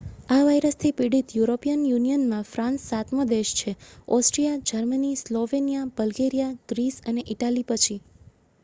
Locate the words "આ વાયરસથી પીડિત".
0.29-1.33